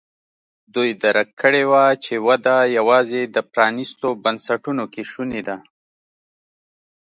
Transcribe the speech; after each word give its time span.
دوی 0.73 0.89
درک 1.01 1.29
کړې 1.41 1.63
وه 1.71 1.85
چې 2.03 2.13
وده 2.27 2.57
یوازې 2.77 3.21
د 3.35 3.37
پرانیستو 3.51 4.07
بنسټونو 4.23 4.83
کې 4.93 5.03
شونې 5.11 5.41
ده. 5.47 5.57